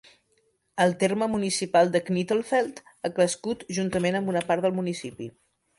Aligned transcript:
El 0.85 0.93
terme 1.03 1.27
municipal 1.33 1.93
de 1.97 2.01
Knittelfeld 2.07 2.83
ha 3.09 3.15
crescut 3.21 3.65
juntament 3.81 4.21
amb 4.23 4.35
una 4.37 4.47
part 4.51 4.67
del 4.69 4.79
municipi. 4.81 5.35